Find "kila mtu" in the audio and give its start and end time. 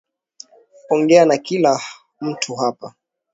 1.37-2.55